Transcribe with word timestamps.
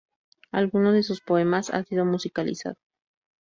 Alguno 0.51 0.93
de 0.93 1.03
sus 1.03 1.21
poemas 1.21 1.69
ha 1.69 1.83
sido 1.83 2.05
musicalizado. 2.05 2.75